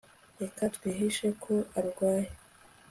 [0.41, 2.29] Reka twihishe ko arwaye